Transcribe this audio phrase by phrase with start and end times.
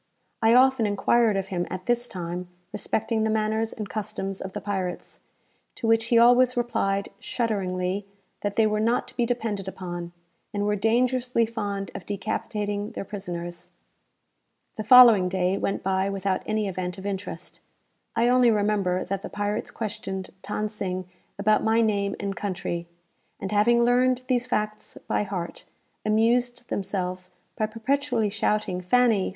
[0.41, 4.59] I often enquired of him, at this time, respecting the manners and customs of the
[4.59, 5.19] pirates;
[5.75, 8.07] to which he always replied, shudderingly,
[8.39, 10.11] that they were not to be depended upon,
[10.55, 13.69] and were dangerously fond of decapitating their prisoners.
[14.75, 17.59] The following day went by without any event of interest.
[18.15, 21.07] I only remember that the pirates questioned Than Sing
[21.37, 22.87] about my name and country;
[23.39, 25.63] and, having learned these facts by heart,
[26.03, 29.29] amused themselves by perpetually shouting "Fanny!